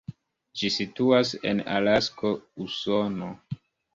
[0.61, 2.33] Ĝi situas en Alasko,
[2.65, 3.29] Usono.